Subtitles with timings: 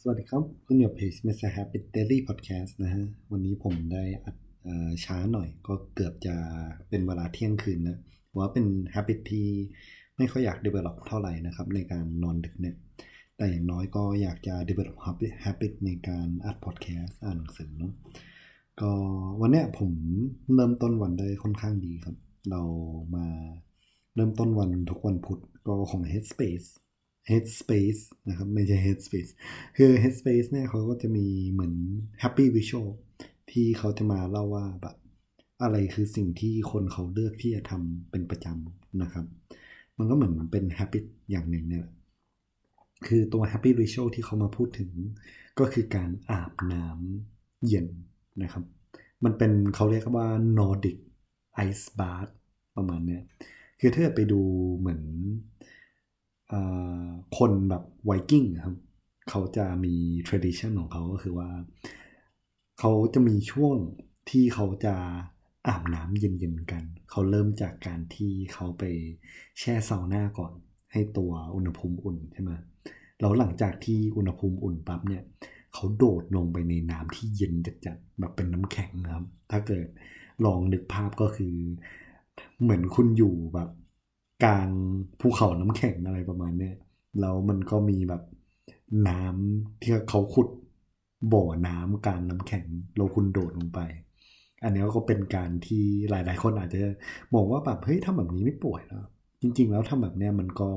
[0.00, 1.50] สวัสดีครับ คุณอยู่เพจ Mr.
[1.56, 4.36] Happy Daily Podcast นะฮะ วันนี้ผมได้อัด
[5.04, 6.36] ช้าหน่อยก็เกือบจะ
[6.88, 7.98] เป็นเวลาเที่ยงคืนนะ
[8.36, 9.48] ว่าเป็น habit ที่
[10.18, 12.76] ไม่ค่อยอยาก develop เท่าไหร่นะครับ ในการนอนดึกเนี่ย
[13.36, 14.96] แต่อย่างน้อยก็อยากจะ develop
[15.44, 17.92] habit ในการอัด podcast อ่านหนังสือเนาะ
[18.80, 18.92] ก็
[19.40, 19.92] วันเนี้ยผม
[20.54, 22.16] เริ่มต้นวันได้ค่อนข้างดีครับ
[22.50, 22.62] เรา
[23.14, 23.26] มา
[24.14, 26.68] เริ่มต้นวันทุกวันพุธก็ของ Headspace
[27.30, 29.30] Headspace นะครับไม่ใช่ Headspace
[29.76, 31.74] คือ Headspace เนี่ยเขาก็จะมีเหมือน
[32.22, 32.88] Happy Visual
[33.50, 34.96] ที่เขาจะมาเล่าว่าแบบ
[35.62, 39.26] อะไรคือสิ่งที่คนเขาเลือกที่จะทำเป็นประจำนะครับ
[39.98, 41.86] มันก็เหมือนเป็น habit อย่างหนึ่งเนี่ย
[43.06, 44.90] คือตัว Happy Ritual ที่เขามาพูดถึง
[45.58, 47.86] ก็คือการอาบน้ำเย็น
[48.42, 48.64] นะครับ
[49.24, 50.28] มันเป็นเขาเรียกว่า
[50.58, 50.98] Nordic
[51.66, 52.32] Ice Bath
[52.76, 53.22] ประมาณเนี้ย
[53.80, 54.40] คือถ้าไปดู
[54.78, 55.02] เหมือน
[57.38, 58.76] คนแบบไวกิ้งครับ
[59.30, 59.94] เขาจะมี
[60.26, 61.50] tradition ของเขาก็คือว่า
[62.78, 63.74] เขาจะมีช่วง
[64.30, 64.94] ที่เขาจะ
[65.68, 68.84] อาบน้ำเย็นๆกัน เขาเริ่มจากการที่เขาไป
[69.58, 70.52] แช่ซาวน่าก่อน
[70.92, 72.52] ให้ตัวอุณหภูมิอุ่นใช่ไหม
[73.20, 75.22] แล้วหลังจากที่อุณหภูมิอุ่นปั๊บเนี่ย
[75.74, 77.54] เขาโดดลงไปในน้ำที่เย็น
[77.86, 79.86] จัดๆแบบเป็นน้ำแข็งครับ ถ้าเกิด
[80.44, 81.54] ลองนึกภาพก็คือ
[82.62, 83.70] เหมือนคุณอยู่แบบ
[84.44, 84.68] กลาง
[85.20, 86.76] ภูเขาน้ำแข็งอะไรประมาณเนี้ย
[87.20, 88.22] แล้วมันก็มีแบบ
[89.08, 90.48] น้ำที่เขาขุด
[91.32, 93.80] บ่อน้ำกลางน้ำแข็งเราคุณโดดลงไป
[94.62, 96.80] อันนี้ก็เป็นการที่หลาย ๆ คนอาจจะ
[97.34, 99.04] มองว่าแบบเฮ้ยทำแบบนี้ไม่ป่วยแล้ว
[99.40, 100.70] จริง ๆ แล้วทำแบบเนี้ยมันก็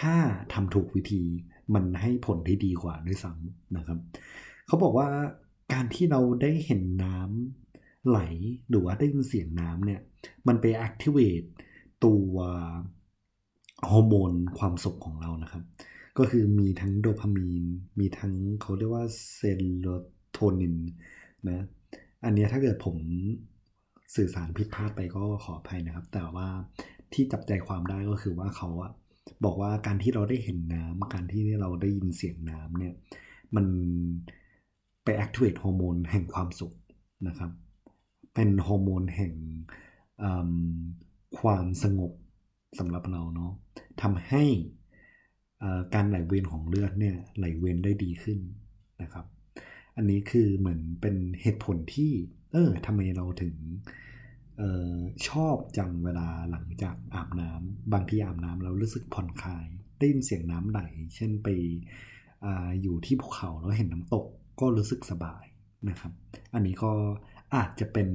[0.00, 0.14] ถ้า
[0.52, 1.22] ทำถูกวิธี
[1.74, 3.98] มันให้ผลที่ดีกว่าด้วยซ้ำนะครับ
[4.66, 5.08] เขาบอกว่า
[5.72, 8.20] การที่เราได้เห็นน้ำไหล
[8.70, 10.00] หรือว่าได้ยินเสียงน้ำเนี่ย
[10.48, 11.48] มันไป activate
[12.04, 12.34] ตัว
[13.90, 15.64] ฮอร์โมนความสุขของเรานะครับ
[16.18, 17.64] ก็คือมีทั้งโดพามีน
[18.00, 19.40] มีทั้งเขาเรียกว่าเซ
[19.80, 19.86] โร
[20.32, 20.76] โทนิน
[21.48, 21.66] นะ
[22.24, 22.96] อันนี้ถ้าเกิดผม
[24.16, 26.48] สื่อสารผิดพลาดไปก็ขออภัยนะครับ แต่ว่า
[27.12, 28.92] ที่จับใจความได้ก็คือว่าเขาอะ
[29.44, 32.94] บอกว่าการที่เราได้เห็นน้ำการที่เราได้ยินเสียงน้ำเนี่ย
[33.56, 33.66] มัน
[35.04, 36.74] ไป activate ฮอร์โมนแห่งความสุข
[37.28, 37.50] นะครับ
[38.34, 39.32] เป็นฮอร์โมนแห่ง
[41.40, 42.12] ความสงบ
[42.78, 43.52] สำหรับเราเนาะ
[44.02, 44.44] ทำให้
[45.94, 48.38] การไหลเวียนของเลือดเนี่ยไหลเวียนได้ดีขึ้น
[49.02, 49.26] นะครับ
[49.96, 52.10] อันนี้คือเหมือนเป็นเหตุผลที่
[52.52, 53.54] เออทำไมเราถึง
[54.60, 54.62] อ
[54.94, 54.96] อ
[55.28, 59.66] ชอบจังเวลาหลังจากอาบน้ำบางที่อาบน้ำเรารู้สึกผ่อนคลาย
[59.98, 60.80] ได้ยินเสียงน้ำไหล
[61.16, 62.46] เช่นไป
[62.82, 64.26] อยู่ที่ภูเขาแล้วเห็นน้ำตก
[64.60, 65.44] ก็รู้สึกสบาย
[65.88, 66.12] นะครับ
[66.54, 66.92] อันนี้ก็
[67.54, 68.08] อาจจะเป็น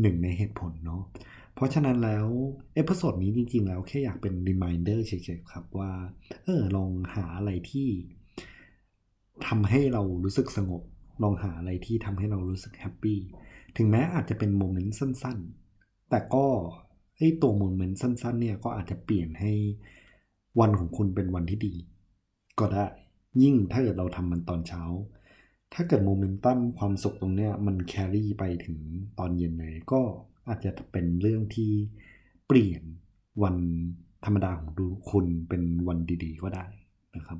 [0.00, 1.02] หนึ่งในเหตุผลเนาะ
[1.54, 2.26] เพราะฉะนั้นแล้ว
[2.74, 5.92] episode นี้จริงๆ แล้วแค่อยากเป็น reminder เฉยๆครับว่า
[6.44, 7.88] เออลองหาอะไรที่
[9.46, 10.82] ทำให้เรารู้สึกสงบ
[11.22, 13.18] ลองหาอะไรที่ทำให้เรารู้สึก happy
[13.76, 16.46] ถึงแม้อาจจะเป็น moment สั้นๆ แต่ก็
[17.18, 19.52] ไอตัว moment สั้น ๆ เนี่ยก็อาจจะเปลี่ยนให้
[20.60, 21.74] วันของคุณเป็นวันที่ดี
[22.58, 22.84] ก็ได้
[23.42, 24.82] ยิ่งถ้าเกิดเราทำมันตอนเช้า
[25.74, 28.78] ถ้าเกิดโมเมนตัมความสุขตรงเนี้ยมัน carry ไปถึง
[29.18, 30.00] ตอนเย็นเลยก็
[30.48, 31.72] อาจจะเป็นเรื่องที่
[32.46, 32.82] เปลี่ยน
[33.42, 33.56] วัน
[34.24, 36.66] ธรรมดาของดูคุณเป็นวันดีๆ ก็ได้
[37.16, 37.38] นะครับ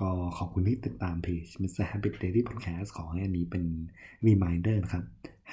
[0.00, 1.84] ก็ขอบคุณที่ติดตามเพจ Mr.
[1.90, 3.64] Happy Daily Podcast ขอให้อันนี้เป็น
[4.26, 5.04] reminder นะครับ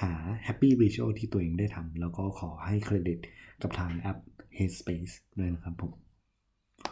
[0.02, 0.12] หา
[0.46, 3.18] happy visual ที่ตัวเองได้ทำแล้วก็ขอให้เครดิต
[3.62, 4.18] กับทางแอป
[4.58, 5.92] Headspace ด้วยนะครับผม